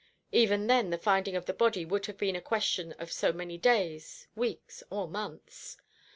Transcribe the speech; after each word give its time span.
Even 0.31 0.65
then 0.65 0.89
the 0.89 0.97
finding 0.97 1.35
of 1.35 1.45
the 1.45 1.53
body 1.53 1.85
would 1.85 2.07
have 2.07 2.17
been 2.17 2.35
a 2.35 2.41
question 2.41 2.93
of 2.93 3.11
so 3.11 3.31
many 3.31 3.55
days, 3.59 4.25
weeks, 4.35 4.81
or 4.89 5.07
months. 5.07 5.77